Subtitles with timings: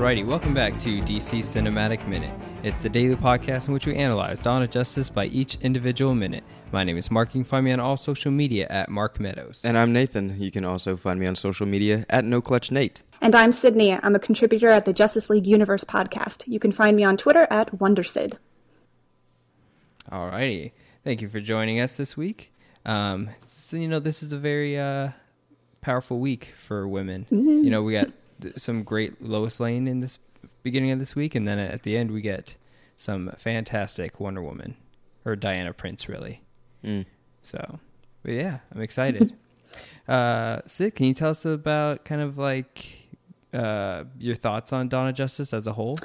[0.00, 2.32] Alrighty, welcome back to DC Cinematic Minute.
[2.62, 6.42] It's the daily podcast in which we analyze Dawn of Justice by each individual minute.
[6.72, 7.34] My name is Mark.
[7.34, 9.60] You can find me on all social media at Mark Meadows.
[9.62, 10.40] And I'm Nathan.
[10.40, 13.02] You can also find me on social media at No Clutch Nate.
[13.20, 13.92] And I'm Sydney.
[13.92, 16.48] I'm a contributor at the Justice League Universe podcast.
[16.48, 18.38] You can find me on Twitter at WonderSid.
[20.10, 20.72] Alrighty,
[21.04, 22.54] thank you for joining us this week.
[22.86, 25.10] Um, so, you know, this is a very uh,
[25.82, 27.26] powerful week for women.
[27.30, 27.64] Mm-hmm.
[27.64, 28.14] You know, we got th-
[28.56, 30.18] some great Lois Lane in this
[30.62, 32.56] beginning of this week, and then at the end we get
[32.96, 34.76] some fantastic Wonder Woman
[35.24, 36.42] or Diana Prince, really.
[36.84, 37.06] Mm.
[37.42, 37.78] So,
[38.22, 39.34] but yeah, I'm excited.
[40.08, 43.08] uh, Sid, can you tell us about kind of like
[43.52, 45.98] uh, your thoughts on Dawn of Justice as a whole?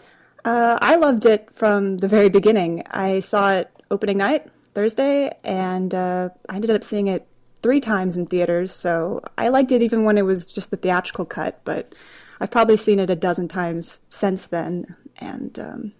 [0.44, 2.84] Uh, I loved it from the very beginning.
[2.92, 7.28] I saw it opening night, Thursday, and uh, I ended up seeing it
[7.62, 11.26] three times in theaters, so I liked it even when it was just the theatrical
[11.26, 11.96] cut, but
[12.40, 14.96] I've probably seen it a dozen times since then.
[15.18, 15.94] And um,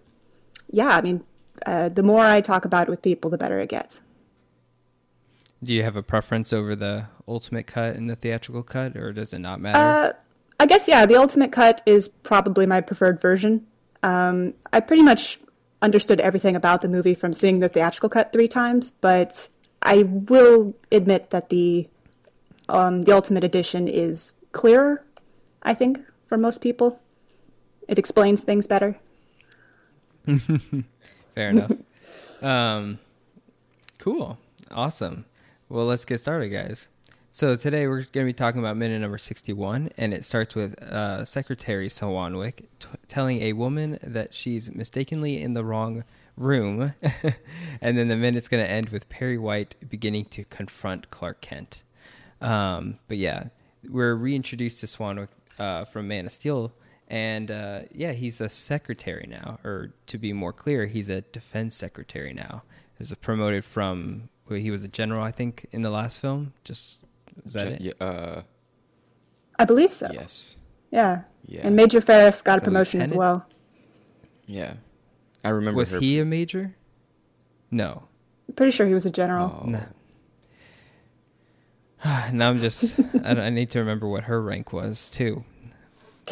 [0.70, 1.24] yeah, I mean,
[1.64, 4.00] uh, the more I talk about it with people, the better it gets.
[5.62, 9.32] Do you have a preference over the ultimate cut and the theatrical cut, or does
[9.32, 9.78] it not matter?
[9.78, 10.12] Uh,
[10.60, 13.66] I guess, yeah, the ultimate cut is probably my preferred version.
[14.02, 15.38] Um, I pretty much
[15.82, 19.48] understood everything about the movie from seeing the theatrical cut three times, but
[19.82, 21.88] I will admit that the
[22.68, 25.04] um, the ultimate edition is clearer.
[25.62, 27.00] I think for most people,
[27.88, 28.96] it explains things better.
[31.34, 31.72] Fair enough.
[32.42, 32.98] um,
[33.98, 34.38] cool.
[34.70, 35.24] Awesome.
[35.68, 36.88] Well, let's get started, guys.
[37.30, 40.80] So today we're going to be talking about minute number 61, and it starts with
[40.82, 46.02] uh, Secretary Swanwick t- telling a woman that she's mistakenly in the wrong
[46.36, 46.94] room,
[47.80, 51.82] and then the minute's going to end with Perry White beginning to confront Clark Kent.
[52.40, 53.48] Um, but yeah,
[53.88, 55.28] we're reintroduced to Swanwick
[55.58, 56.72] uh, from Man of Steel,
[57.08, 61.74] and uh, yeah, he's a secretary now, or to be more clear, he's a defense
[61.76, 62.62] secretary now.
[62.98, 66.52] He's promoted from well, he was a general, I think, in the last film.
[66.64, 67.04] Just
[67.44, 67.80] is that it?
[67.80, 68.42] Yeah, uh,
[69.58, 70.08] I believe so.
[70.12, 70.56] yes.
[70.90, 71.22] Yeah.
[71.46, 71.60] Yeah.
[71.64, 73.46] And Major Ferris got a So promotion as well.
[74.46, 74.74] Yeah.
[75.44, 76.00] I remember Was her.
[76.00, 76.74] he a major?
[77.70, 78.04] No.
[78.54, 79.60] Pretty sure he was a general.
[79.62, 79.66] Oh.
[79.66, 79.82] No.
[82.32, 82.98] now I'm just.
[83.24, 85.44] I, I need to remember what her rank was too.
[85.62, 85.72] This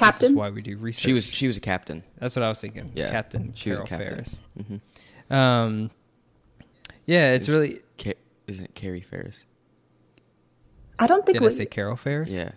[0.00, 0.32] Captain.
[0.32, 1.02] is why we do research.
[1.04, 2.02] She was she was a captain.
[2.18, 2.90] That's what I was thinking.
[2.94, 3.10] Yeah.
[3.10, 4.24] Captain She was a Carol captain.
[4.24, 4.42] Ferris.
[5.30, 5.90] hmm Um.
[7.06, 7.80] Yeah, it's Is- really.
[7.98, 8.14] Ca-
[8.46, 9.44] isn't it Carrie Ferris?
[10.98, 11.48] I don't think Did we.
[11.48, 12.30] I say Carol Ferris?
[12.30, 12.52] Yeah.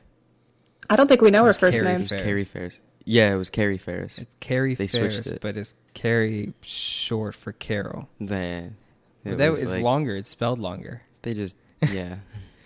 [0.90, 2.00] I don't think we know her first Carrie name.
[2.00, 2.24] It was Ferris.
[2.24, 2.80] Carrie Ferris.
[3.06, 4.18] Yeah, it was Carrie Ferris.
[4.20, 5.42] It's Carrie They switched it.
[5.42, 8.10] but it's Carrie short for Carol.
[8.20, 8.76] Then
[9.24, 10.16] it that was is like- longer.
[10.16, 11.02] It's spelled longer.
[11.22, 11.56] They just
[11.92, 12.18] yeah.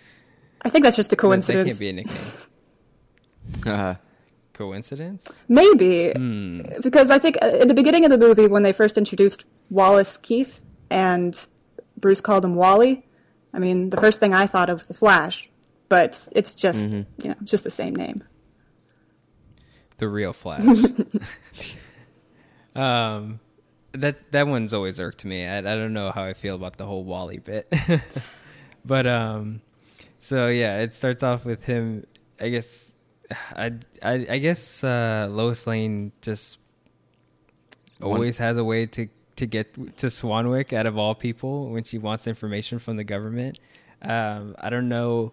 [0.62, 1.66] I think that's just a That- That coincidence.
[1.68, 2.16] can't be a nickname.
[3.66, 3.94] uh,
[4.52, 5.40] Coincidence?
[5.48, 6.60] Maybe Hmm.
[6.82, 10.16] because I think uh, in the beginning of the movie when they first introduced Wallace
[10.18, 11.46] Keefe and
[11.96, 13.06] Bruce called him Wally.
[13.54, 15.48] I mean, the first thing I thought of was the Flash,
[15.88, 17.22] but it's just Mm-hmm.
[17.22, 18.22] you know just the same name.
[19.98, 20.64] The real Flash.
[22.76, 23.40] um,
[23.92, 25.46] that that one's always irked me.
[25.46, 27.72] I, I don't know how I feel about the whole Wally bit,
[28.84, 29.60] but um,
[30.22, 32.06] so yeah, it starts off with him.
[32.40, 32.94] I guess
[33.54, 33.72] I
[34.02, 36.58] I, I guess uh, Lois Lane just
[37.98, 41.84] One- always has a way to to get to Swanwick out of all people when
[41.84, 43.58] she wants information from the government.
[44.02, 45.32] Um, I don't know.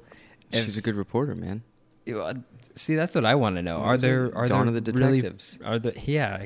[0.52, 1.64] if- she's a good reporter, man.
[2.76, 3.78] See, that's what I want to know.
[3.78, 5.22] Are there are Dawn there of the really-
[5.64, 6.44] are there yeah?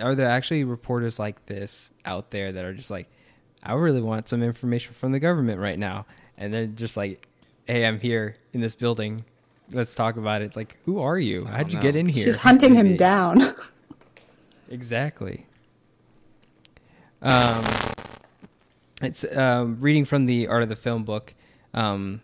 [0.00, 3.08] Are there actually reporters like this out there that are just like,
[3.62, 6.06] I really want some information from the government right now,
[6.38, 7.28] and they're just like,
[7.66, 9.24] Hey, I'm here in this building.
[9.70, 10.44] Let's talk about it.
[10.44, 11.46] It's like, who are you?
[11.46, 11.82] How'd you know.
[11.82, 12.24] get in here?
[12.24, 13.54] She's hunting him down.
[14.70, 15.46] Exactly.
[17.20, 17.64] Um,
[19.02, 21.34] it's um, reading from the Art of the Film book.
[21.74, 22.22] Um,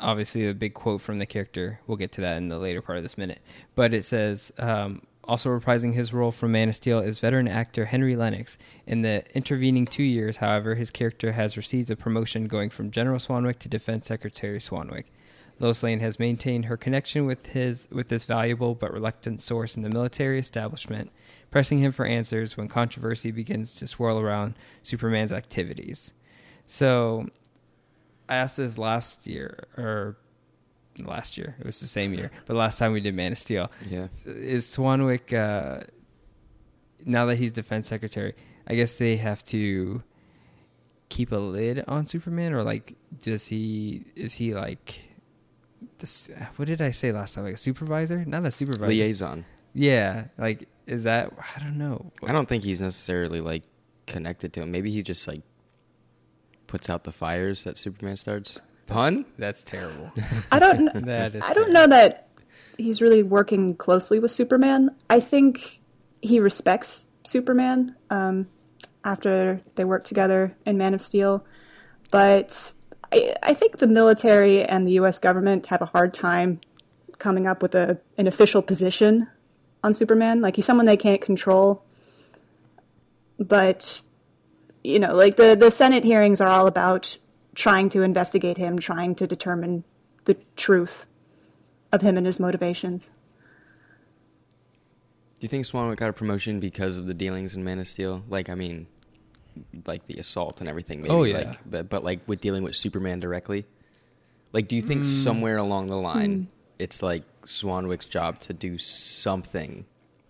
[0.00, 1.80] obviously, a big quote from the character.
[1.86, 3.40] We'll get to that in the later part of this minute.
[3.76, 7.86] But it says, um, also reprising his role from Man of Steel is veteran actor
[7.86, 8.56] Harry Lennix.
[8.86, 13.18] In the intervening two years, however, his character has received a promotion going from General
[13.18, 15.04] Swanwick to Defense Secretary Swanwick.
[15.58, 19.82] Lois Lane has maintained her connection with his with this valuable but reluctant source in
[19.82, 21.10] the military establishment,
[21.50, 26.12] pressing him for answers when controversy begins to swirl around Superman's activities.
[26.66, 27.28] So,
[28.28, 30.16] I asked this last year or
[31.04, 31.56] last year.
[31.58, 34.08] It was the same year, but last time we did Man of Steel Yeah.
[34.24, 35.84] is Swanwick uh,
[37.04, 38.34] now that he's defense secretary?
[38.66, 40.02] I guess they have to
[41.08, 44.04] keep a lid on Superman, or like, does he?
[44.16, 45.00] Is he like
[45.98, 46.30] this?
[46.56, 47.44] What did I say last time?
[47.44, 48.24] Like a supervisor?
[48.24, 48.88] Not a supervisor.
[48.88, 49.44] Liaison.
[49.72, 52.10] Yeah, like Is that I don't know.
[52.26, 53.62] I don't think he's necessarily like
[54.06, 54.72] connected to him.
[54.72, 55.42] Maybe he just like
[56.66, 58.60] puts out the fires that Superman starts.
[58.86, 59.24] Pun?
[59.38, 60.12] That's terrible.
[60.52, 60.90] I don't.
[60.90, 62.28] kn- That is I don't know that
[62.78, 64.90] he's really working closely with Superman.
[65.10, 65.80] I think
[66.22, 68.48] he respects Superman um,
[69.04, 71.44] after they work together in Man of Steel,
[72.10, 72.72] but
[73.12, 75.18] I, I think the military and the U.S.
[75.18, 76.60] government have a hard time
[77.18, 79.28] coming up with a an official position
[79.82, 80.40] on Superman.
[80.40, 81.84] Like he's someone they can't control,
[83.38, 84.00] but
[84.84, 87.18] you know, like the the Senate hearings are all about
[87.56, 89.82] trying to investigate him, trying to determine
[90.26, 91.06] the truth
[91.90, 93.10] of him and his motivations.
[95.40, 98.22] Do you think Swanwick got a promotion because of the dealings in Man of Steel?
[98.28, 98.86] Like, I mean,
[99.86, 101.02] like the assault and everything.
[101.02, 101.38] Maybe, Oh, yeah.
[101.38, 103.64] Like, but but like with dealing with Superman directly.
[104.52, 106.48] Like, do you think somewhere along the line,
[106.78, 109.84] it's like Swanwick's job to do something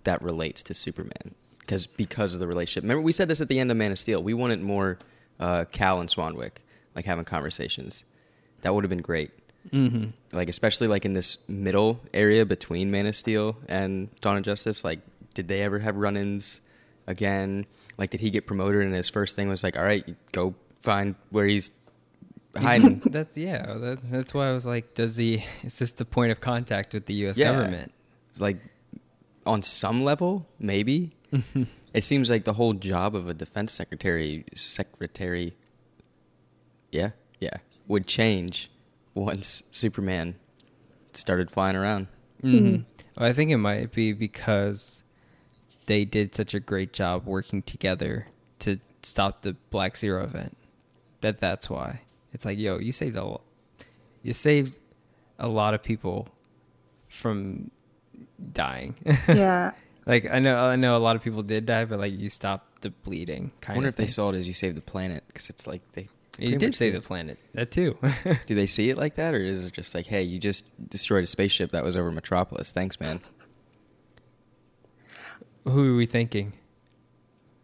[0.04, 1.34] that relates to Superman?
[1.60, 2.82] Because because of the relationship.
[2.82, 4.22] Remember, we said this at the end of Man of Steel.
[4.22, 4.98] We wanted more
[5.38, 6.58] uh, Kal and Swanwick
[6.96, 8.04] like having conversations.
[8.62, 9.30] That would have been great.
[9.72, 10.10] Mm-hmm.
[10.32, 14.84] like especially like in this middle area between Man of Steel and Dawn of Justice.
[14.84, 15.00] Like,
[15.34, 16.60] did they ever have run-ins
[17.08, 17.66] again?
[17.98, 21.16] Like, did he get promoted and his first thing was like, "All right, go find
[21.30, 21.72] where he's
[22.56, 23.66] hiding." That's yeah.
[23.66, 25.44] That, that's why I was like, does he?
[25.64, 27.36] Is this the point of contact with the U.S.
[27.36, 27.52] Yeah.
[27.52, 27.92] government?
[28.30, 28.58] It's like
[29.46, 31.12] on some level, maybe.
[31.92, 35.54] it seems like the whole job of a defense secretary, secretary,
[36.96, 37.10] yeah,
[37.40, 38.70] yeah, would change
[39.14, 40.34] once Superman
[41.12, 42.08] started flying around.
[42.42, 42.82] Mm-hmm.
[43.16, 45.02] Well, I think it might be because
[45.86, 48.26] they did such a great job working together
[48.60, 50.56] to stop the Black Zero event.
[51.20, 52.00] That that's why
[52.32, 53.40] it's like, yo, you saved a, lo-
[54.22, 54.78] you saved
[55.38, 56.28] a lot of people
[57.08, 57.70] from
[58.52, 58.94] dying.
[59.28, 59.72] Yeah.
[60.06, 62.82] like I know, I know a lot of people did die, but like you stopped
[62.82, 63.52] the bleeding.
[63.62, 63.94] I Kind wonder of.
[63.94, 66.08] if they saw it as you saved the planet because it's like they.
[66.38, 67.38] You did much save the planet.
[67.54, 67.96] That too.
[68.46, 71.24] Do they see it like that, or is it just like, hey, you just destroyed
[71.24, 72.70] a spaceship that was over Metropolis?
[72.72, 73.20] Thanks, man.
[75.64, 76.52] Who are we thinking?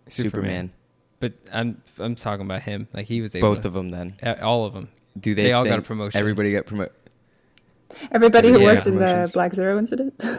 [0.09, 0.73] Superman.
[1.21, 2.89] But I'm I'm talking about him.
[2.93, 3.91] Like he was able Both to, of them.
[3.91, 4.89] Then Uh, all of them.
[5.19, 5.45] do they?
[5.45, 6.19] They all got a promotion.
[6.19, 6.93] Everybody got promoted.
[8.11, 8.65] Everybody who Yeah.
[8.65, 10.21] worked in the Black Zero incident.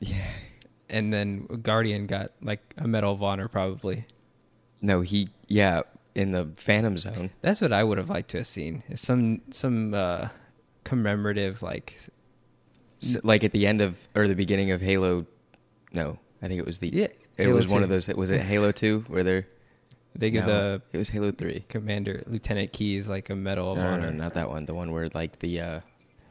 [0.00, 0.26] Yeah.
[0.88, 4.04] And then Guardian got like a Medal of Honor, probably.
[4.82, 5.28] No, he.
[5.46, 5.82] Yeah,
[6.14, 7.30] in the Phantom Zone.
[7.42, 8.82] That's what I would have liked to have seen.
[8.88, 10.28] Is some some uh,
[10.84, 11.96] commemorative like
[13.02, 15.26] S like at the end of or the beginning of Halo.
[15.92, 16.88] No, I think it was the.
[16.88, 18.08] Yeah, It Halo was one of those.
[18.08, 19.46] Was it Halo Two where they're?
[20.16, 21.64] they give no, the it was Halo Three.
[21.68, 24.10] commander Lieutenant Keyes like a Medal of No, no, Honor.
[24.12, 24.64] no, not that one.
[24.64, 25.80] The one where like the uh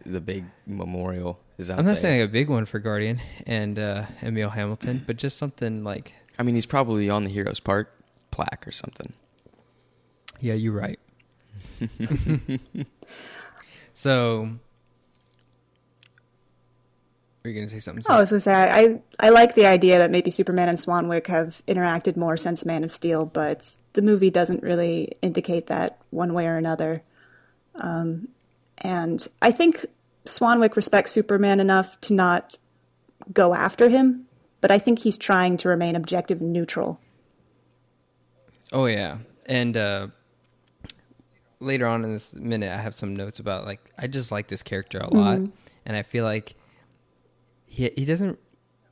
[0.06, 2.02] the big memorial is out I'm not there.
[2.02, 6.44] saying a big one for Guardian and uh, Emil Hamilton, but just something like I
[6.44, 7.94] mean, he's probably on the Heroes Park
[8.32, 9.14] plaque or something.
[10.44, 11.00] Yeah, you're right.
[13.94, 14.50] so,
[17.42, 18.04] were you gonna say something?
[18.10, 20.78] Oh, I was going to say, I, I like the idea that maybe Superman and
[20.78, 26.00] Swanwick have interacted more since Man of Steel, but the movie doesn't really indicate that
[26.10, 27.04] one way or another.
[27.76, 28.28] Um,
[28.80, 29.86] and I think
[30.26, 32.58] Swanwick respects Superman enough to not
[33.32, 34.26] go after him,
[34.60, 37.00] but I think he's trying to remain objective and neutral.
[38.74, 40.08] Oh yeah, and uh,
[41.64, 44.64] later on in this minute, I have some notes about like I just like this
[44.64, 45.40] character a lot,
[45.86, 46.56] and I feel like
[47.66, 48.40] he he doesn't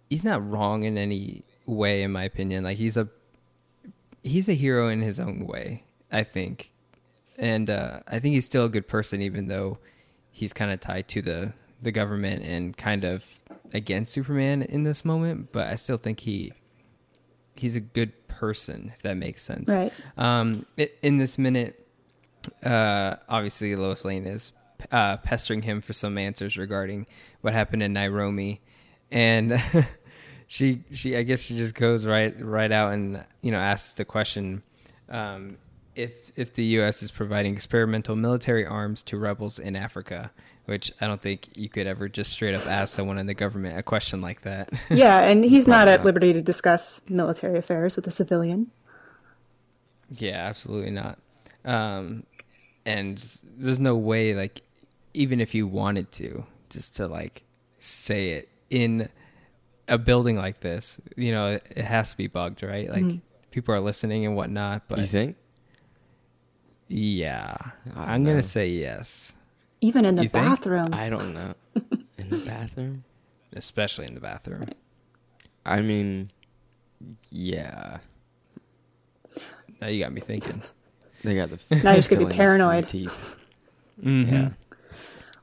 [0.10, 2.64] he's not wrong in any way, in my opinion.
[2.64, 3.08] Like he's a
[4.24, 6.72] he's a hero in his own way, I think,
[7.38, 9.80] and uh, I think he's still a good person, even though
[10.32, 13.40] he's kind of tied to the the government and kind of
[13.74, 15.52] against Superman in this moment.
[15.52, 16.54] But I still think he
[17.56, 19.70] he's a good person, if that makes sense.
[19.70, 19.94] Right.
[20.18, 21.81] Um, i in this minute,
[22.64, 24.52] uh, obviously Lois Lane is
[24.92, 27.08] uh, pestering him for some answers regarding
[27.42, 28.62] what happened in Nairobi,
[29.12, 29.62] and
[30.48, 34.06] she she I guess she just goes right right out and you know asks the
[34.06, 34.64] question.
[35.10, 35.58] Um,
[35.96, 37.04] if if the U.S.
[37.04, 40.32] is providing experimental military arms to rebels in Africa,
[40.66, 43.78] which I don't think you could ever just straight up ask someone in the government
[43.78, 44.70] a question like that.
[44.90, 48.72] Yeah, and he's not at liberty to discuss military affairs with a civilian.
[50.10, 51.20] Yeah, absolutely not.
[51.64, 52.24] Um,
[52.86, 53.18] and
[53.58, 54.62] there's no way, like,
[55.14, 57.44] even if you wanted to, just to like
[57.80, 59.10] say it in
[59.88, 62.90] a building like this, you know, it, it has to be bugged, right?
[62.90, 63.18] Like, mm-hmm.
[63.52, 64.84] people are listening and whatnot.
[64.88, 65.36] But you think?
[66.88, 67.56] yeah,
[67.96, 69.36] I I'm don't gonna say yes,
[69.82, 70.46] Even in the You think?
[70.46, 70.94] bathroom.
[70.94, 71.54] I don't know.
[72.18, 73.04] In the bathroom?
[73.54, 74.66] especially in the bathroom.
[75.66, 76.28] I mean,
[77.30, 77.98] yeah,
[79.82, 80.62] Now you got me thinking.
[81.24, 81.60] they got the.
[81.84, 82.88] Now you're just gonna be fillings in the paranoid.
[82.88, 83.38] teeth.
[84.04, 84.32] Mhm.
[84.32, 84.50] Yeah,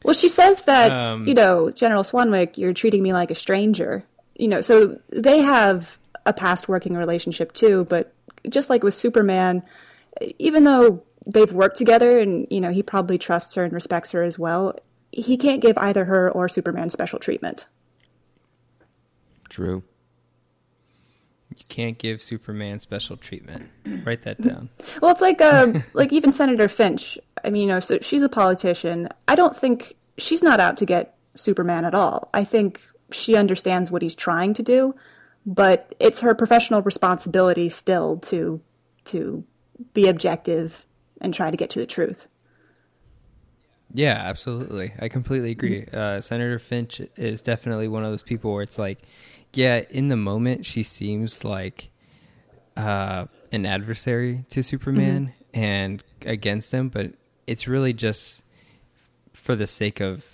[0.05, 4.03] Well, she says that, Um, you know, General Swanwick, you're treating me like a stranger.
[4.37, 8.13] You know, so they have a past working relationship too, but
[8.49, 9.63] just like with Superman,
[10.41, 14.23] even though they've worked together and, you know, he probably trusts her and respects her
[14.25, 14.75] as well,
[15.13, 17.67] he can't give either her or Superman special treatment.
[19.49, 19.83] true.
[21.59, 23.69] You can't give Superman special treatment.
[24.05, 24.71] Write that down.
[25.03, 27.19] Well, it's like uh, like even Senator Finch.
[27.45, 29.09] I mean, you know, so she's a politician.
[29.29, 32.31] I don't think she's not out to get Superman at all.
[32.35, 34.95] I think she understands what he's trying to do,
[35.47, 38.61] but it's her professional responsibility still to
[39.05, 39.45] to
[39.95, 40.87] be objective
[41.21, 42.29] and try to get to the truth.
[43.95, 44.93] Yeah, absolutely.
[44.99, 45.87] I completely agree.
[45.93, 48.99] Uh, Senator Finch is definitely one of those people where it's like,
[49.59, 51.91] yeah, in the moment, she seems like
[52.77, 57.15] uh, an adversary to Superman and against him, but
[57.49, 58.45] it's really just
[59.35, 60.25] for the sake of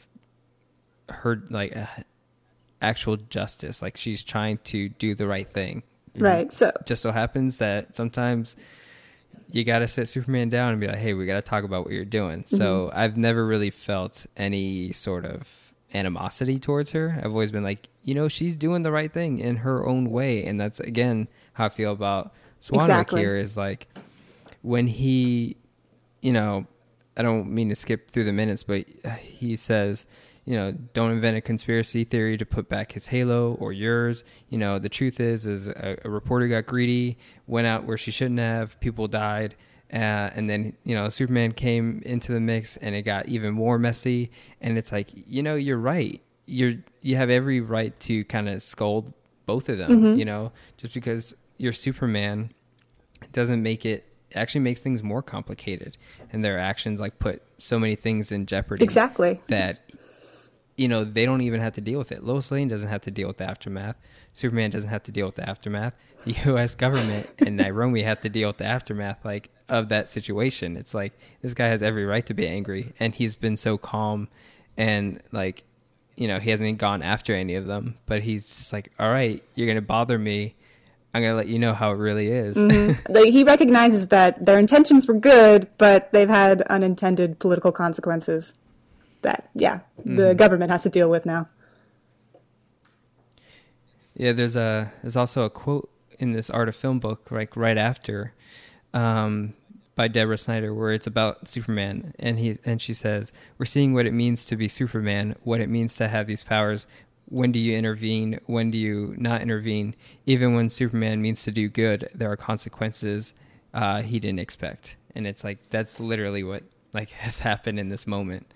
[1.08, 1.86] her, like, uh,
[2.82, 3.80] actual justice.
[3.80, 5.84] Like, she's trying to do the right thing.
[6.18, 6.52] Right.
[6.52, 8.56] So Just so happens that sometimes
[9.52, 11.84] you got to sit Superman down and be like, hey, we got to talk about
[11.84, 12.44] what you're doing.
[12.44, 15.63] So I've never really felt any sort of
[15.94, 17.18] animosity towards her.
[17.18, 20.44] I've always been like, you know, she's doing the right thing in her own way.
[20.44, 23.20] And that's, again, how I feel about Swanwick Exactly.
[23.20, 23.88] here is like
[24.62, 25.56] when he,
[26.20, 26.66] you know,
[27.16, 28.86] I don't mean to skip through the minutes, but
[29.20, 30.06] he says,
[30.44, 34.24] you know, don't invent a conspiracy theory to put back his halo or yours.
[34.50, 38.10] You know, the truth is, is a, a reporter got greedy, went out where she
[38.10, 39.54] shouldn't have, people died,
[39.92, 43.78] uh, and then you know, Superman came into the mix, and it got even more
[43.78, 44.30] messy.
[44.60, 46.20] And it's like, you know, you're right.
[46.46, 49.12] You're you have every right to kind of scold
[49.46, 50.18] both of them.
[50.18, 52.52] You know, just because you're Superman
[53.32, 55.96] doesn't make it actually makes things more complicated
[56.32, 59.40] and their actions like put so many things in jeopardy exactly.
[59.46, 59.83] that
[60.76, 62.24] you know they don't even have to deal with it.
[62.24, 63.96] Lois lane doesn't have to deal with the aftermath.
[64.32, 65.94] Superman doesn't have to deal with the aftermath.
[66.24, 70.76] The us government and nairobi have to deal with the aftermath like of that situation.
[70.76, 71.12] It's like
[71.42, 74.28] this guy has every right to be angry and he's been so calm
[74.76, 75.64] and like
[76.16, 77.96] you know he hasn't gone after any of them.
[78.06, 80.56] But he's just like all right you're gonna bother me.
[81.14, 82.56] I'm gonna let you know how it really is.
[82.56, 83.12] Mm-hmm.
[83.14, 88.56] Like, he recognizes that their intentions were good, but they've had unintended political consequences
[89.24, 91.48] that, yeah, the government has to deal with now.
[94.14, 97.76] Yeah, there's a there's also a quote in this art of film book, like right
[97.76, 98.32] after,
[98.92, 99.54] um,
[99.96, 104.06] by Deborah Snyder, where it's about Superman, and he and she says, "We're seeing what
[104.06, 106.86] it means to be Superman, what it means to have these powers.
[107.28, 108.38] When do you intervene?
[108.46, 109.96] When do you not intervene?
[110.26, 113.34] Even when Superman means to do good, there are consequences
[113.72, 116.62] uh, he didn't expect." And it's like that's literally what
[116.92, 118.46] like has happened in this moment.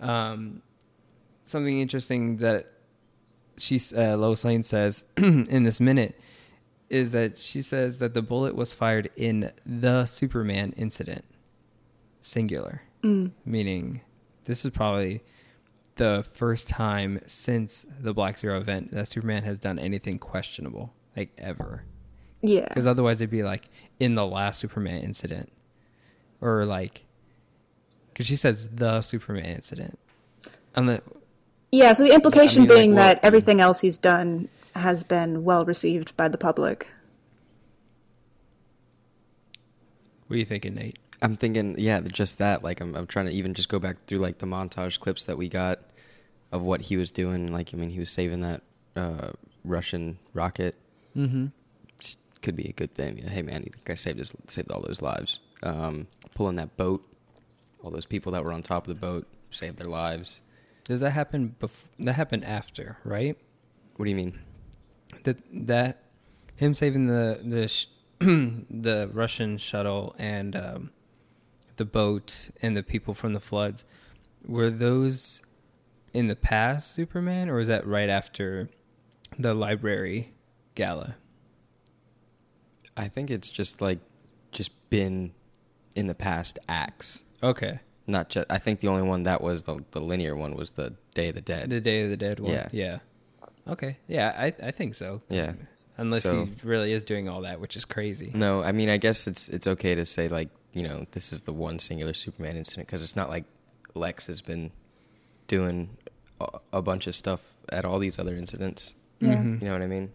[0.00, 0.62] Um,
[1.46, 2.72] something interesting that
[3.58, 6.18] she uh, Lois Lane says in this minute
[6.88, 11.24] is that she says that the bullet was fired in the Superman incident,
[12.20, 12.82] singular,
[13.44, 14.00] meaning
[14.44, 15.22] this is probably
[15.96, 21.30] the first time since the Black Zero event that Superman has done anything questionable, like
[21.38, 21.84] ever.
[22.42, 22.66] Yeah.
[22.66, 23.68] Because otherwise, it'd be like
[24.00, 25.52] in the last Superman incident,
[26.40, 27.04] or like,
[28.20, 29.98] because she says the Superman incident.
[30.76, 31.02] On the
[31.72, 35.42] Yeah, so the implication I mean, like, being that everything else he's done has been
[35.42, 36.86] well received by the public.
[40.26, 40.98] what are you thinking, Nate?
[41.22, 42.62] I'm thinking, yeah, just that.
[42.62, 45.38] Like, I'm, I'm trying to even just go back through like the montage clips that
[45.38, 45.80] we got
[46.52, 47.50] of what he was doing.
[47.50, 48.62] Like, I mean, he was saving that
[48.96, 49.30] uh,
[49.64, 50.74] Russian rocket.
[51.16, 51.46] Mm-hmm.
[52.42, 53.16] Could be a good thing.
[53.16, 55.40] Hey, man, the guy saved his, saved all those lives.
[55.62, 57.02] Um, pulling that boat,
[57.82, 60.42] all those people that were on top of the boat saved their lives.
[60.84, 61.54] Does that happen?
[61.60, 63.36] Bef- that happened after, right?
[63.96, 64.40] What do you mean?
[65.24, 66.04] That that
[66.56, 67.86] him saving the the sh-
[68.18, 70.90] the Russian shuttle and um,
[71.76, 73.84] the boat and the people from the floods
[74.44, 75.42] were those
[76.12, 78.68] in the past Superman, or was that right after
[79.38, 80.32] the library
[80.74, 81.16] gala?
[82.96, 84.00] I think it's just like
[84.52, 85.32] just been
[85.94, 87.22] in the past acts.
[87.42, 88.46] Okay, Not just.
[88.50, 91.34] I think the only one that was the the linear one was the Day of
[91.34, 91.70] the Dead.
[91.70, 92.52] the Day of the Dead one.
[92.52, 92.68] Yeah.
[92.72, 92.98] yeah.
[93.68, 95.22] Okay, yeah, I I think so.
[95.28, 95.52] yeah.
[95.96, 98.30] Unless So- he really is doing all that, which is crazy.
[98.34, 101.42] No, I mean, I guess it's it's okay to say like you know this is
[101.42, 103.44] the one singular Superman incident because it's not like
[103.94, 104.70] Lex has been
[105.48, 105.96] doing
[106.40, 108.94] a, a bunch of stuff at all these other incidents.
[109.20, 109.34] Yeah.
[109.36, 109.60] Mhm.
[109.60, 110.12] You know what I mean?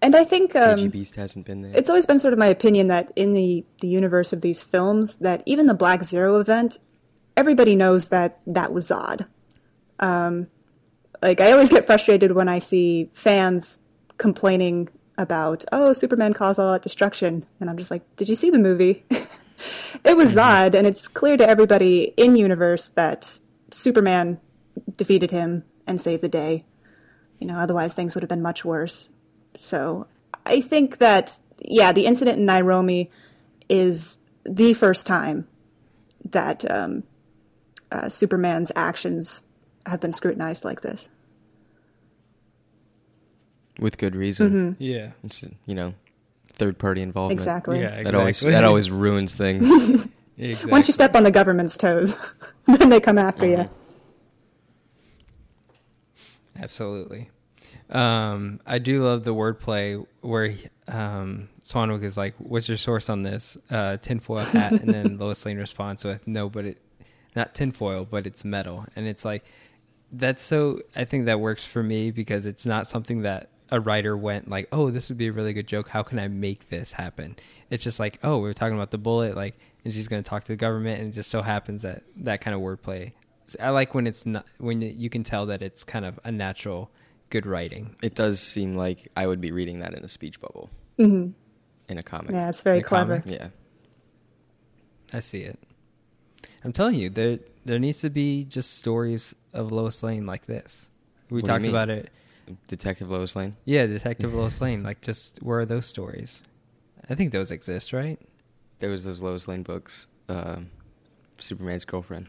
[0.00, 1.72] And I think um, Beast hasn't been there.
[1.74, 5.16] it's always been sort of my opinion that in the the universe of these films,
[5.16, 6.78] that even the Black Zero event,
[7.36, 9.26] everybody knows that that was Zod.
[9.98, 10.46] Um,
[11.20, 13.80] like I always get frustrated when I see fans
[14.18, 18.50] complaining about, oh, Superman caused all that destruction, and I'm just like, did you see
[18.50, 19.04] the movie?
[20.04, 23.38] it was Zod, and it's clear to everybody in universe that
[23.72, 24.40] Superman
[24.96, 26.64] defeated him and saved the day.
[27.40, 29.08] You know, otherwise things would have been much worse.
[29.58, 30.06] So
[30.46, 33.10] I think that yeah, the incident in Nairobi
[33.68, 35.46] is the first time
[36.24, 37.02] that um,
[37.90, 39.42] uh, Superman's actions
[39.86, 41.08] have been scrutinized like this.
[43.78, 44.76] with good reason.
[44.78, 45.10] Yeah.
[45.24, 45.94] It's you know,
[46.52, 47.38] third party involvement.
[47.38, 47.80] Exactly.
[47.80, 48.02] Yeah.
[48.02, 48.52] That always exactly.
[48.52, 50.06] that always ruins things.
[50.40, 50.70] Exactly.
[50.70, 52.16] Once you step on the government's toes,
[52.66, 53.68] then they come after you.
[56.56, 57.28] Absolutely.
[57.90, 63.08] Um, I do love the wordplay where he, um, Swanwick is like, "What's your source
[63.08, 66.78] on this uh, tinfoil hat?" and then Lois Lane responds with, "No, but it
[67.34, 69.44] not tinfoil, but it's metal." And it's like
[70.12, 70.80] that's so.
[70.94, 74.68] I think that works for me because it's not something that a writer went like,
[74.72, 75.88] "Oh, this would be a really good joke.
[75.88, 77.36] How can I make this happen?"
[77.70, 79.54] It's just like, "Oh, we are talking about the bullet, like,
[79.84, 82.40] and she's going to talk to the government," and it just so happens that that
[82.40, 83.12] kind of wordplay.
[83.60, 86.90] I like when it's not when you can tell that it's kind of a natural,
[87.30, 87.94] good writing.
[88.02, 90.70] it does seem like I would be reading that in a speech bubble.
[90.98, 91.34] In
[91.88, 92.32] a comic.
[92.32, 93.20] Yeah, it's very clever.
[93.20, 93.40] comic.
[93.40, 93.48] Yeah.
[95.12, 95.58] I see it.
[96.64, 100.90] I'm telling you, there there needs to be just stories of Lois Lane like this.
[101.30, 102.10] We What talked about it.
[102.66, 103.54] Detective Lois Lane.
[103.64, 104.82] Yeah, Detective Lois Lane.
[104.82, 106.42] Like, just where are those stories?
[107.10, 108.18] I think those exist, right?
[108.80, 110.06] There was those Lois Lane books.
[110.28, 110.70] Um
[111.38, 112.26] Superman's girlfriend.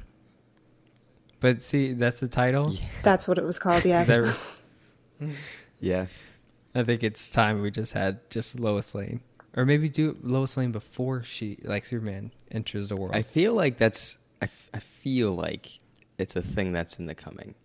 [1.39, 2.73] But see, that's the title.
[3.01, 3.83] That's what it was called.
[3.85, 4.07] Yes.
[5.19, 5.29] There-
[5.81, 6.07] Yeah.
[6.75, 9.21] I think it's time we just had just Lois Lane,
[9.55, 13.15] or maybe do Lois Lane before she, like Superman, enters the world.
[13.15, 15.67] I feel like that's I, f- I feel like
[16.17, 17.55] it's a thing that's in the coming.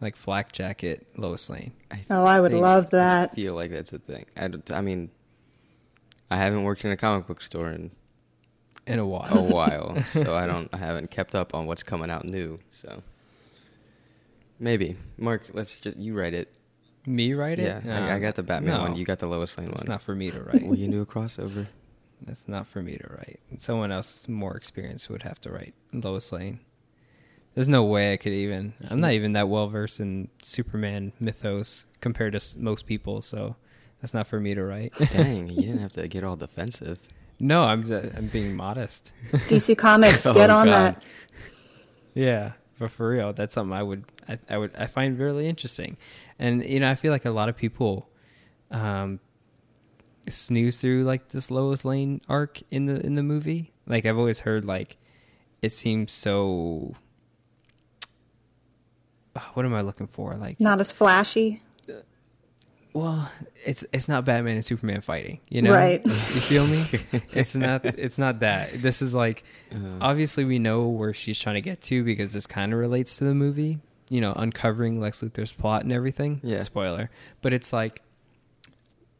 [0.00, 1.72] like Flak Jacket Lois Lane.
[1.90, 3.34] I Oh, I would think- love I that.
[3.34, 4.24] feel like that's a thing.
[4.36, 5.10] I, don't- I mean,
[6.30, 7.90] I haven't worked in a comic book store in
[8.86, 9.36] In a while.
[9.36, 10.68] a while, so I don't.
[10.72, 12.58] I haven't kept up on what's coming out new.
[12.72, 13.02] So
[14.58, 16.52] maybe Mark, let's just you write it.
[17.06, 17.82] Me write it?
[17.84, 18.96] Yeah, I, I um, got the Batman no, one.
[18.96, 19.80] You got the Lois Lane It's one.
[19.82, 20.66] It's not for me to write.
[20.66, 21.66] we can do a crossover.
[22.22, 23.40] That's not for me to write.
[23.58, 26.60] Someone else more experienced would have to write Lois Lane.
[27.54, 28.74] There's no way I could even.
[28.90, 33.56] I'm not even that well versed in Superman mythos compared to most people, so
[34.00, 34.92] that's not for me to write.
[35.10, 36.98] Dang, you didn't have to get all defensive.
[37.38, 39.12] no, I'm j- I'm being modest.
[39.32, 40.96] DC Comics, Oh, get on God.
[40.96, 41.02] that.
[42.14, 45.96] Yeah, but for real, that's something I would I, I would I find really interesting,
[46.38, 48.08] and you know I feel like a lot of people
[48.70, 49.20] um,
[50.28, 53.72] snooze through like this Lois Lane arc in the in the movie.
[53.86, 54.96] Like I've always heard like
[55.62, 56.94] it seems so.
[59.36, 60.34] Ah, What am I looking for?
[60.34, 61.62] Like, Not as flashy.
[62.92, 63.30] well,
[63.64, 65.72] it's it's not Batman and Superman fighting, you know?
[65.74, 66.02] Right.
[66.06, 66.84] You feel me?
[67.34, 68.80] it's not it's not that.
[68.82, 72.46] This is like Uh, obviously we know where she's trying to get to because this
[72.46, 76.40] kind of relates to the movie, you know, uncovering Lex Luthor's plot and everything.
[76.42, 76.62] Yeah.
[76.62, 77.10] Spoiler.
[77.42, 78.02] But it's like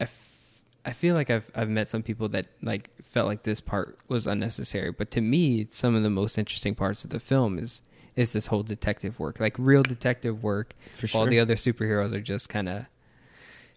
[0.00, 3.60] I, f- I feel like I've I've met some people that like felt like this
[3.60, 7.58] part was unnecessary, but to me some of the most interesting parts of the film
[7.58, 7.82] is
[8.14, 11.30] is this whole detective work, like real detective work For while sure.
[11.30, 12.86] the other superheroes are just kind of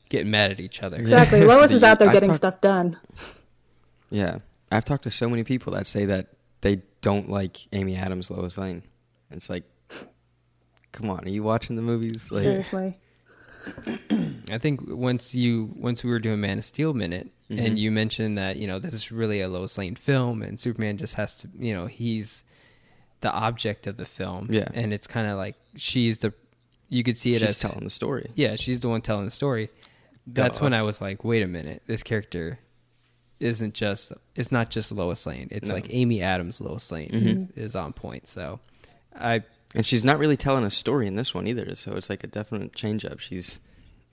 [0.09, 0.95] getting mad at each other.
[0.97, 1.41] Exactly.
[1.45, 2.97] Lois is out there I've getting talked- stuff done.
[4.09, 4.37] Yeah,
[4.71, 6.27] I've talked to so many people that say that
[6.61, 8.83] they don't like Amy Adams Lois Lane.
[9.29, 9.63] And it's like,
[10.91, 12.29] come on, are you watching the movies?
[12.31, 12.97] Like, Seriously.
[14.51, 17.65] I think once you once we were doing Man of Steel minute Mhm.
[17.65, 20.97] and you mentioned that you know this is really a Lois Lane film and Superman
[20.97, 22.43] just has to you know he's
[23.21, 24.69] the object of the film Yeah.
[24.73, 26.33] and it's kind of like she's the
[26.87, 28.31] you could see it she's as telling the story.
[28.35, 29.69] yeah she's the one telling the story.
[30.25, 30.65] That's Duh.
[30.65, 32.59] when I was like, wait a minute, this character
[33.39, 35.47] isn't just it's not just Lois Lane.
[35.51, 35.75] It's No.
[35.75, 37.37] like Amy Adams Lois Lane Mhm.
[37.37, 38.27] is, is on point.
[38.27, 38.59] So
[39.15, 39.43] I
[39.75, 42.27] And she's not really telling a story in this one either, so it's like a
[42.27, 43.19] definite change up.
[43.19, 43.59] She's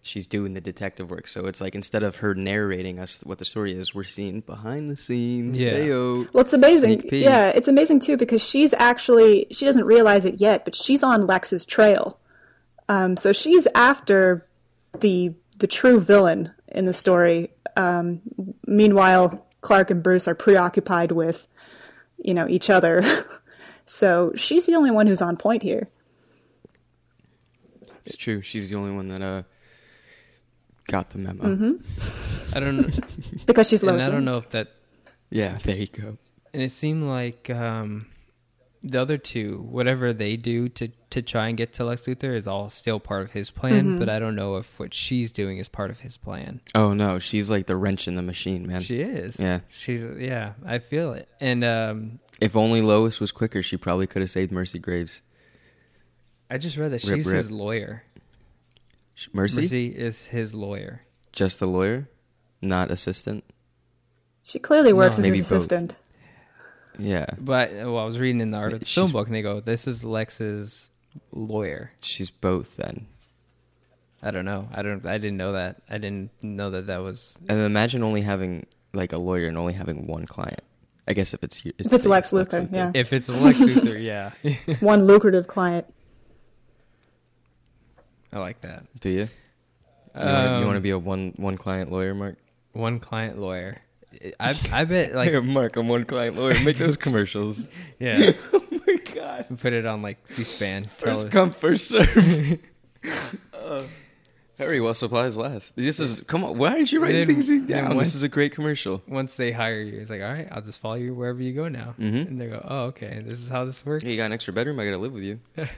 [0.03, 3.45] she's doing the detective work, so it's like instead of her narrating us what the
[3.45, 5.59] story is, we're seeing behind the scenes.
[5.59, 5.73] Yeah.
[5.73, 6.33] Heyo.
[6.33, 7.09] Well, it's amazing.
[7.11, 11.27] Yeah, it's amazing too because she's actually she doesn't realize it yet, but she's on
[11.27, 12.21] Lex's trail.
[12.88, 14.47] Um, so she's after
[15.01, 17.51] the the true villain in the story.
[17.77, 18.21] Um,
[18.66, 21.47] meanwhile, Clark and Bruce are preoccupied with
[22.19, 23.03] you know each other.
[23.87, 25.88] so she's the only one who's on point here.
[28.05, 28.42] It's true.
[28.42, 29.42] She's the only one that uh
[30.87, 31.44] got the memo.
[31.44, 32.57] Mm-hmm.
[32.57, 32.88] I don't know.
[33.46, 34.05] because she's and Lois.
[34.05, 34.68] I don't know if that.
[35.31, 36.16] Yeah, there you go.
[36.53, 38.07] And it seemed like um,
[38.83, 42.46] the other two, whatever they do to to try and get to Lex Luthor, is
[42.46, 43.85] all still part of his plan.
[43.85, 43.99] Mm-hmm.
[43.99, 46.61] But I don't know if what she's doing is part of his plan.
[46.75, 48.81] Oh no, she's like the wrench in the machine, man.
[48.81, 49.40] She is.
[49.40, 49.61] Yeah.
[49.68, 50.53] She's yeah.
[50.64, 51.29] I feel it.
[51.40, 55.22] And um, If only Lois was quicker, she probably could have saved Mercy Graves.
[56.51, 57.37] I just read that Rip, she's rip.
[57.37, 58.05] his lawyer.
[59.14, 59.61] Sh- Mercy?
[59.62, 61.03] Mercy is his lawyer.
[61.33, 62.09] just the lawyer,
[62.62, 63.44] not assistant.
[64.42, 65.20] She clearly works No.
[65.22, 65.59] as Maybe his both.
[65.59, 65.96] assistant.
[66.99, 69.27] Yeah, But uh, well, I was reading in the art of the She's- film book,
[69.29, 70.90] and they go, "This is Lex's
[71.33, 73.07] lawyer." she's both then.
[74.22, 74.68] I don't know.
[74.72, 75.05] I don't.
[75.05, 75.83] I didn't know that.
[75.90, 77.38] I didn't know that that was.
[77.49, 80.62] And imagine only having like a lawyer and only having one client.
[81.09, 82.90] I guess if it's If it's Lex Luthor, yeah.
[82.95, 85.87] If it's Lex Luthor, yeah, It's one lucrative client.
[88.33, 88.85] I like that.
[89.01, 89.19] Do you?
[89.21, 89.29] You,
[90.23, 92.37] wanna, you Um, want to be a one one client lawyer, Mark?
[92.73, 93.79] One client lawyer.
[94.40, 96.55] I I bet like Mark, I'm one client lawyer.
[96.64, 97.66] Make those commercials.
[97.99, 98.33] yeah.
[98.53, 99.47] oh my god!
[99.61, 100.87] Put it on like C-SPAN.
[100.87, 102.59] First it- come, first serve.
[103.55, 103.83] Uh,
[104.59, 105.77] Hurry while supplies last.
[105.77, 106.57] This is come on.
[106.57, 107.95] Why aren't you writing Then- things down?
[107.95, 109.03] once- This is a great commercial.
[109.07, 111.69] Once they hire you, it's like, all right, I'll just follow you wherever you go
[111.69, 111.95] now.
[111.99, 112.27] Mhm.
[112.29, 114.03] And they go, oh, okay, this is how this works.
[114.05, 114.81] Hey, you got an extra bedroom?
[114.81, 115.40] I gotta live with you.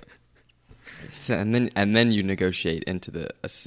[1.19, 3.67] so, and then and then you negotiate into the ass-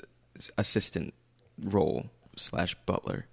[0.58, 1.14] assistant
[1.62, 2.06] role
[2.38, 3.28] slash butler.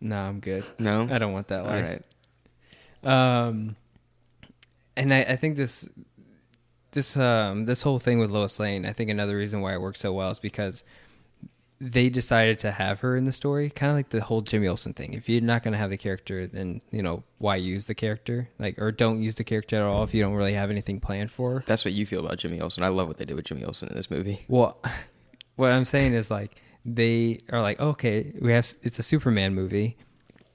[0.00, 0.64] no, I'm good.
[0.78, 2.02] No, I don't want that All life.
[3.04, 3.44] right.
[3.44, 3.76] Um,
[4.96, 5.88] and I, I think this
[6.92, 10.00] this um this whole thing with Lois Lane, I think another reason why it works
[10.00, 10.84] so well is because
[11.80, 14.92] they decided to have her in the story, kind of like the whole Jimmy Olsen
[14.94, 15.14] thing.
[15.14, 18.48] If you're not going to have the character, then you know why use the character,
[18.58, 21.32] like or don't use the character at all if you don't really have anything planned
[21.32, 21.54] for.
[21.54, 21.64] her.
[21.66, 22.84] That's what you feel about Jimmy Olsen.
[22.84, 24.46] I love what they did with Jimmy Olsen in this movie.
[24.48, 24.80] Well,
[25.56, 29.96] what I'm saying is like they are like, okay, we have it's a Superman movie.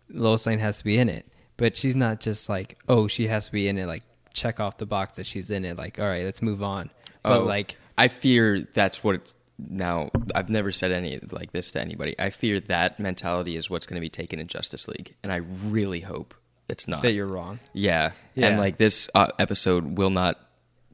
[0.09, 1.25] Lois Lane has to be in it,
[1.57, 3.87] but she's not just like, oh, she has to be in it.
[3.87, 4.03] Like
[4.37, 5.77] check off the box that she's in it.
[5.77, 6.89] Like, all right, let's move on.
[7.23, 10.11] But Oh, like, I fear that's what it's now.
[10.35, 12.15] I've never said any like this to anybody.
[12.19, 15.37] I fear that mentality is what's going to be taken in Justice League, and I
[15.65, 16.33] really hope
[16.69, 17.01] it's not.
[17.01, 17.59] that you're wrong.
[17.73, 18.11] Yeah.
[18.35, 18.47] Yeah.
[18.47, 20.39] And like this uh, episode will not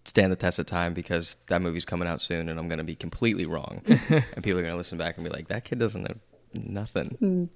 [0.06, 2.84] stand the test of time because that movie's coming out soon and I'm going to
[2.84, 3.82] be completely wrong.
[3.88, 6.16] and people are going to listen back and be like, that kid doesn't know
[6.54, 7.50] nothing.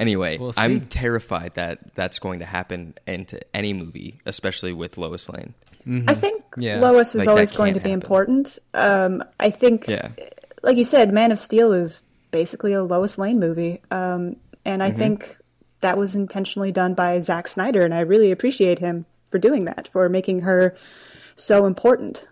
[0.00, 0.60] Anyway, We'll see.
[0.62, 5.54] I'm terrified that that's going to happen into any movie, especially with Lois Lane.
[6.08, 6.80] I think Yeah.
[6.80, 8.02] Lois is Like, always going to be happen.
[8.02, 8.58] important.
[8.74, 10.08] Um, I think, Yeah.
[10.62, 14.82] like you said, Man of Steel is basically a Lois Lane movie, um, and Mm-hmm.
[14.82, 15.36] I think
[15.80, 19.86] that was intentionally done by Zack Snyder, and I really appreciate him for doing that,
[19.88, 20.74] for making her
[21.34, 22.26] so important,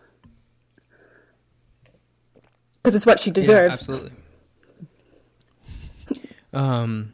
[2.77, 3.87] because it's what she deserves.
[3.89, 4.13] Yeah, absolutely.
[6.53, 7.13] um,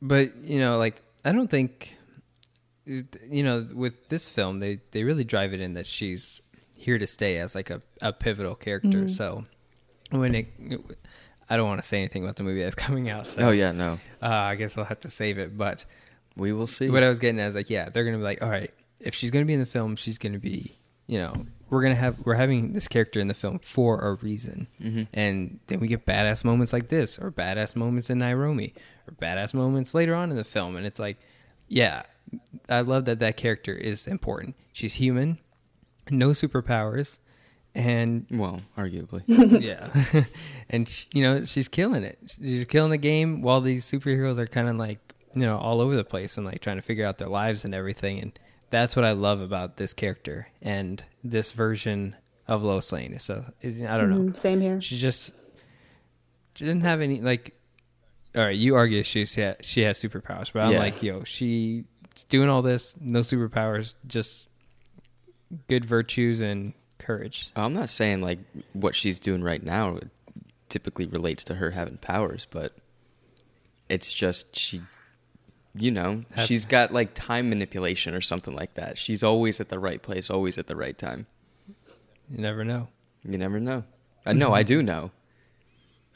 [0.00, 1.96] but you know, like I don't think,
[2.86, 6.40] you know, with this film, they they really drive it in that she's
[6.78, 9.08] here to stay as like a, a pivotal character.
[9.08, 9.44] So
[10.10, 10.46] when it,
[11.48, 13.26] I don't want to say anything about the movie that's coming out.
[13.26, 14.00] So Oh, yeah, no.
[14.20, 15.56] uh, I guess we'll have to save it.
[15.56, 15.84] But
[16.36, 16.90] We will see.
[16.90, 19.14] what I was getting at is like, yeah, they're gonna be like, all right, if
[19.14, 22.34] she's gonna be in the film, she's gonna be, you know, we're gonna have we're
[22.34, 25.04] having this character in the film for a reason, mm-hmm.
[25.14, 28.74] and then we get badass moments like this, or badass moments in Nairobi,
[29.08, 31.16] or badass moments later on in the film, and it's like,
[31.68, 32.02] yeah,
[32.68, 34.54] I love that that character is important.
[34.74, 35.38] She's human,
[36.10, 37.20] no superpowers,
[37.74, 39.22] and well, arguably.
[39.26, 40.24] yeah,
[40.68, 42.18] and sh you know she's killing it.
[42.38, 44.98] She's killing the game while these superheroes are kind of like
[45.34, 47.74] you know all over the place and like trying to figure out their lives and
[47.74, 48.18] everything.
[48.18, 48.38] And
[48.72, 52.16] that's what I love about this character and this version
[52.48, 53.16] of Lois Lane.
[53.20, 54.30] So I don't know.
[54.32, 54.80] Mm, Same here.
[54.80, 55.30] She just
[56.56, 57.54] she didn't have any like.
[58.34, 60.78] All right, you argue she she has, she has superpowers, but I'm Yeah.
[60.80, 61.84] like, yo, she's
[62.30, 64.48] doing all this, no superpowers, just
[65.68, 67.50] good virtues and courage.
[67.54, 68.38] I'm not saying like
[68.72, 69.98] what she's doing right now
[70.70, 72.74] typically relates to her having powers, but
[73.90, 74.80] it's just she,
[75.74, 78.98] you know, Have- she's got like time manipulation or something like that.
[78.98, 81.26] She's always at the right place, always at the right time.
[82.30, 82.88] You never know.
[83.24, 83.84] You never know.
[84.24, 85.10] I know, I do know.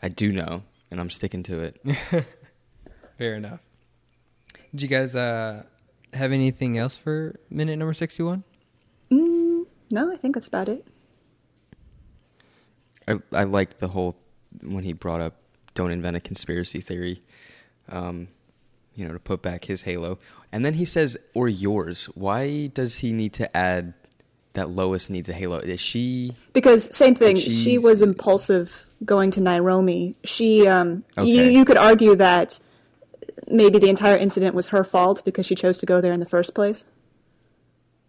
[0.03, 1.81] I do know, and I'm sticking to it.
[3.19, 3.61] Fair enough.
[4.73, 5.64] Did you guys uh,
[6.12, 8.45] have anything else for minute number 61?
[9.90, 10.87] No, I think that's about it.
[13.07, 14.16] I I liked the whole
[14.62, 15.35] when he brought up
[15.75, 17.21] don't invent a conspiracy theory,
[17.88, 18.29] um,
[18.96, 20.18] you know, to put back his halo,
[20.52, 22.06] and then he says or yours.
[22.14, 23.94] Why does he need to add
[24.54, 25.59] that Lois needs a halo?
[25.59, 30.16] Is she Because same thing, But she was impulsive going to Nairobi.
[30.24, 31.52] She, um, you, Okay.
[31.52, 32.59] you could argue that
[33.48, 36.26] maybe the entire incident was her fault because she chose to go there in the
[36.26, 36.85] first place.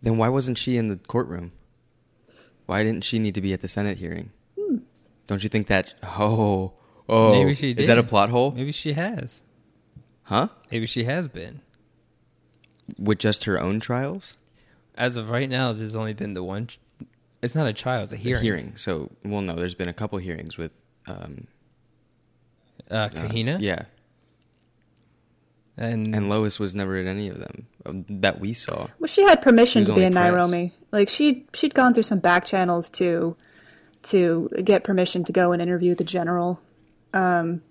[0.01, 1.51] then why wasn't she in the courtroom?
[2.65, 4.31] Why didn't she need to be at the Senate hearing?
[4.57, 4.77] Hmm.
[5.27, 6.73] Don't you think that oh
[7.09, 8.51] oh Maybe she is that a plot hole?
[8.51, 9.41] Maybe she has.
[10.27, 10.47] Huh?
[10.71, 11.61] Maybe she has been.
[12.97, 14.35] With just her own trials?
[14.95, 16.69] As of right now, there's only been the one.
[17.41, 18.41] It's not a trial; it's a A hearing.
[18.43, 18.77] hearing.
[18.77, 21.47] So well no, there's been a couple hearings with um
[22.89, 23.57] Uh, uh, Kahina.
[23.59, 23.83] yeah.
[25.77, 28.87] and And Lois was never at any of them uh, that we saw.
[28.99, 30.33] Well, she had permission She to be in only press.
[30.49, 30.73] Nairobi.
[30.91, 33.35] Like she she'd gone through some back channels to
[34.03, 36.59] to get permission to go and interview the general.
[37.13, 37.61] Um,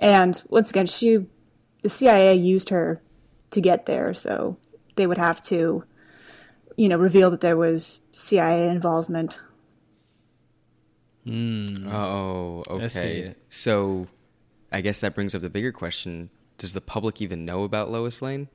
[0.00, 1.26] and once again, she
[1.82, 3.00] the CIA used her
[3.50, 4.56] to get there, so
[4.96, 5.84] they would have to,
[6.76, 9.38] you know, reveal that there was CIA involvement.
[11.30, 13.18] Oh, okay.
[13.18, 13.38] it.
[13.50, 14.06] So,
[14.72, 18.22] I guess that brings up the bigger question: Does the public even know about Lois
[18.22, 18.48] Lane,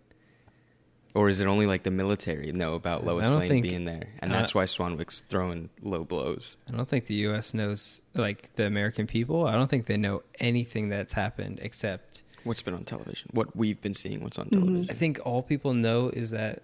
[1.13, 4.31] or is it only like the military know about Lois Lane think- being there, and
[4.31, 6.57] uh, that's why Swanwick's throwing low blows?
[6.67, 7.53] I don't think the U.S.
[7.53, 9.45] knows, like the American people.
[9.45, 12.22] I don't think they know anything that's happened except.
[12.43, 13.29] What's been on television?
[13.31, 14.21] What we've been seeing?
[14.21, 14.59] What's on mm-hmm.
[14.59, 14.87] television?
[14.89, 16.63] I think all people know is that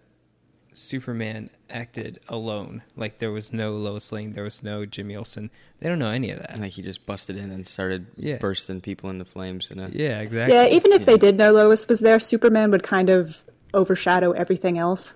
[0.73, 2.83] Superman acted alone.
[2.95, 5.49] Like there was no Lois Lane, there was no Jimmy Olsen.
[5.79, 6.51] They don't know any of that.
[6.51, 8.37] And like he just busted in and started Yeah.
[8.37, 9.71] bursting people into flames.
[9.71, 10.55] In a, yeah, exactly.
[10.55, 14.77] Yeah, even if they did know Lois was there, Superman would kind of overshadow everything
[14.77, 15.13] else.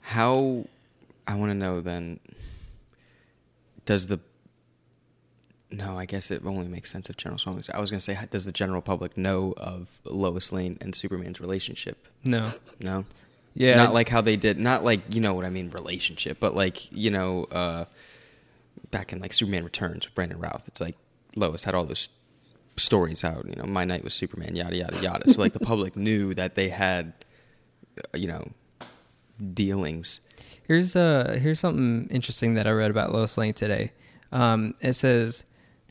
[0.00, 0.64] How?
[1.26, 2.20] I want to know then.
[3.84, 4.20] Does the
[5.70, 7.70] no, I guess it only makes sense if General Swan was.
[7.70, 11.40] I was going to say, does the general public know of Lois Lane and Superman's
[11.40, 12.06] relationship?
[12.24, 12.50] No.
[12.80, 13.04] No,
[13.54, 13.76] Yeah.
[13.76, 14.58] not like how they did.
[14.58, 17.84] Not like you know what I mean, relationship, but like you know, uh,
[18.90, 20.64] back in like Superman Returns with Brandon Routh.
[20.68, 20.96] It's like
[21.36, 22.08] Lois had all those
[22.76, 23.44] stories out.
[23.48, 25.30] You know, my night was Superman, yada yada yada.
[25.32, 27.12] So like the public knew that they had,
[27.98, 28.48] uh, you know,
[29.54, 30.20] dealings.
[30.66, 33.92] Here's uh here's something interesting that I read about Lois Lane today.
[34.32, 35.42] Um, it says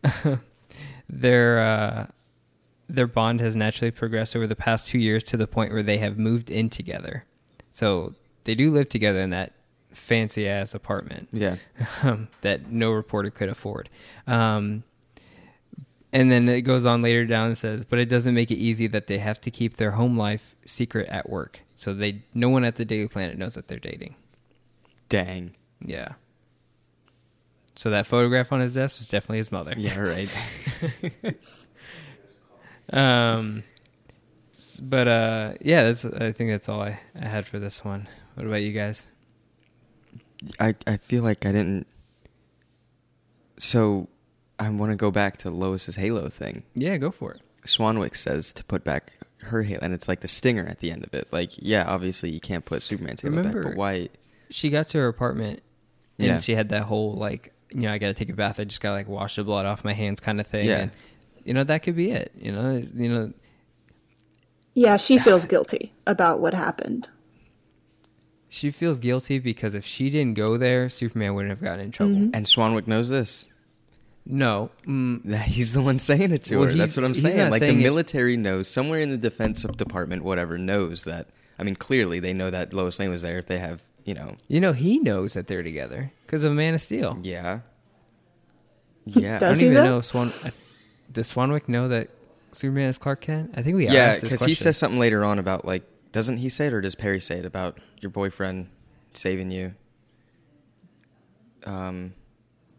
[1.09, 2.07] their uh,
[2.87, 5.97] their bond has naturally progressed over the past two years to the point where they
[5.99, 7.25] have moved in together.
[7.71, 9.53] So they do live together in that
[9.91, 11.55] fancy ass apartment Yeah.
[12.03, 13.89] um, that no reporter could afford.
[14.27, 14.83] Um,
[16.11, 18.87] and then it goes on later down and says, but it doesn't make it easy
[18.87, 21.61] that they have to keep their home life secret at work.
[21.75, 24.15] So they no one at the Daily Planet knows that they're dating.
[25.07, 25.55] Dang.
[25.79, 26.13] Yeah.
[27.79, 29.73] So that photograph on his desk was definitely his mother.
[29.77, 29.97] Yeah.
[29.99, 30.29] Right.
[32.91, 33.63] Um,
[34.81, 36.05] but uh, yeah, that's.
[36.05, 38.07] I think that's all I, I had for this one.
[38.33, 39.05] What about you guys?
[40.59, 41.85] I I feel like I didn't.
[43.59, 44.09] So,
[44.57, 46.63] I want to go back to Lois's Halo thing.
[46.73, 47.41] Yeah, go for it.
[47.63, 49.13] Swanwick says to put back
[49.43, 51.27] her Halo, and it's like the stinger at the end of it.
[51.31, 54.09] Like, yeah, obviously you can't put Superman's Halo back, but why?
[54.49, 55.61] She got to her apartment,
[56.17, 56.39] and Yeah.
[56.39, 58.59] she had that whole like, you know, I got to take a bath.
[58.59, 60.67] I just got to like wash the blood off my hands, kind of thing.
[60.67, 60.79] Yeah.
[60.79, 60.91] And,
[61.45, 62.31] you know, that could be it.
[62.37, 63.33] You know, you know,
[64.73, 67.09] Yeah, she feels guilty about what happened.
[68.49, 72.15] she feels guilty because if she didn't go there, Superman wouldn't have gotten in trouble.
[72.15, 73.45] And Swanwick knows this.
[74.25, 76.73] No, mm, He's the one saying it to Well, her.
[76.73, 77.37] That's what I'm saying.
[77.37, 81.27] not Like the saying it- military knows somewhere in the defense department, whatever, knows that.
[81.57, 83.37] I mean, clearly they know that Lois Lane was there.
[83.39, 86.73] If they have, you know, you know, he knows that they're together because of Man
[86.73, 87.19] of Steel.
[87.21, 87.59] yeah,
[89.05, 89.83] yeah, I don't he, even though?
[89.83, 90.31] know if Swan.
[90.43, 90.51] I-
[91.11, 92.09] Does Swanwick know that
[92.51, 93.53] Superman is Clark Kent?
[93.55, 93.93] I think we yeah.
[94.05, 96.81] asked this Because he says something later on about like, doesn't he say it or
[96.81, 98.69] does Perry say it about your boyfriend
[99.13, 99.75] saving you?
[101.65, 102.13] Um,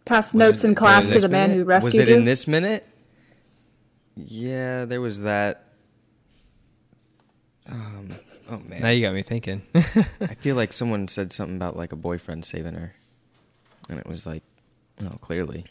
[0.05, 1.61] Pass notes it- in class was to this the man minute?
[1.63, 2.01] who rescued you.
[2.01, 2.19] was it you.
[2.19, 2.87] in this minute?
[4.17, 5.65] Yeah, there was that.
[8.51, 9.63] Oh man, Now you got me thinking.
[9.75, 12.93] I feel like someone said something about like a boyfriend saving her,
[13.89, 14.43] and it was like,
[15.01, 15.67] no, clearly.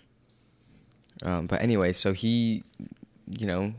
[1.23, 2.63] Um, but anyway, so he,
[3.27, 3.73] you know,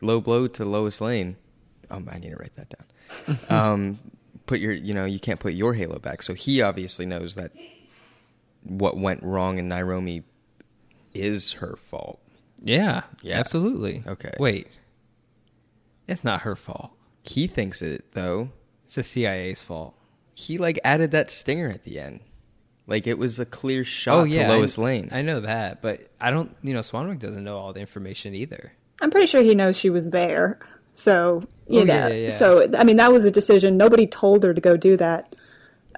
[0.00, 1.36] low blow to Lois Lane.
[1.90, 3.38] Um, I need to write that down.
[3.72, 3.98] um,
[4.46, 6.22] put your, you know, you can't put your halo back.
[6.22, 7.50] So he obviously knows that
[8.62, 10.22] what went wrong in Nairobi
[11.12, 12.20] is her fault.
[12.62, 13.38] yeah, Yeah.
[13.38, 14.02] absolutely.
[14.06, 14.32] Okay.
[14.38, 14.68] Wait,
[16.06, 16.92] it's not her fault.
[17.24, 18.50] He thinks it though.
[18.84, 19.94] It's the CIA's fault.
[20.34, 22.20] He like added that stinger at the end.
[22.86, 25.08] Like it was a clear shot oh yeah, to Lois I, Lane.
[25.10, 26.54] I know that, but I don't.
[26.62, 28.72] You know, Swanwick doesn't know all the information either.
[29.00, 30.58] I'm pretty sure he knows she was there.
[30.92, 32.30] So, you Oh, know, yeah, yeah, yeah.
[32.30, 33.76] so I mean, that was a decision.
[33.76, 35.34] Nobody told her to go do that.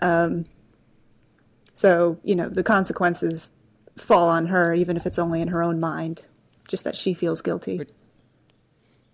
[0.00, 0.44] Um,
[1.72, 3.50] So, you know, the consequences
[3.96, 6.22] fall on her, even if it's only in her own mind,
[6.68, 7.78] just that she feels guilty.
[7.78, 7.92] But-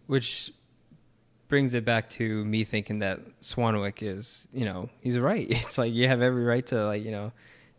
[0.06, 0.52] Which
[1.52, 5.46] brings it back to me thinking that Swanwick is, you know, he's right.
[5.50, 7.30] It's like you have every right to like, you know,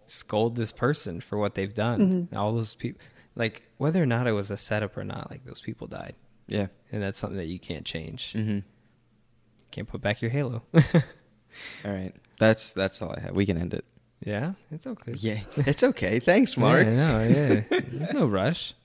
[0.05, 2.27] scold this person for what they've done.
[2.35, 3.01] All those people,
[3.35, 6.13] like whether or not it was a setup or not, like those people died,
[6.45, 6.67] Yeah.
[6.91, 8.33] and that's something that you can't change.
[8.33, 8.59] Mm-hmm.
[9.71, 10.61] Can't put back your halo.
[11.83, 12.13] All right.
[12.37, 13.31] That's that's all I have.
[13.31, 13.85] We can end it.
[14.23, 15.13] yeah, it's okay.
[15.17, 15.39] Yeah.
[15.57, 16.19] It's okay.
[16.19, 16.85] Thanks, Mark.
[16.85, 17.79] Yeah, no, yeah.
[18.13, 18.75] No rush.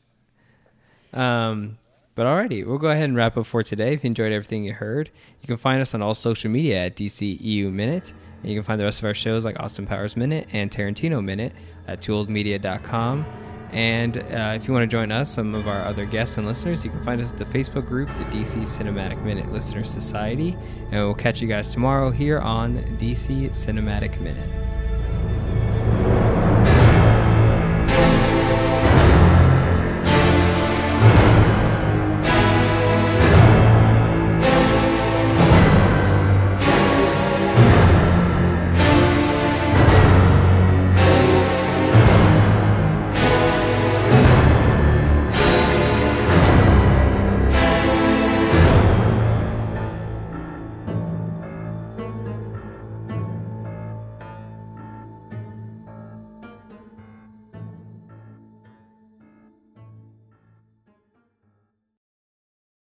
[1.13, 1.77] Um,
[2.19, 3.93] but alrighty, we'll go ahead and wrap up for today.
[3.93, 5.09] If you enjoyed everything you heard,
[5.41, 8.13] you can find us on all social media at DCEU Minute.
[8.43, 11.25] And you can find the rest of our shows like Austin Powers Minute and Tarantino
[11.25, 11.53] Minute
[11.87, 13.25] at tooledmedia.com.
[13.71, 16.85] And uh, if you want to join us, some of our other guests and listeners,
[16.85, 20.57] you can find us at the Facebook group, the DC Cinematic Minute Listener Society.
[20.91, 24.78] And we'll catch you guys tomorrow here on DC Cinematic Minute.